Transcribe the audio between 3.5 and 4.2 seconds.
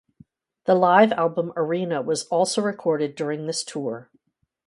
tour.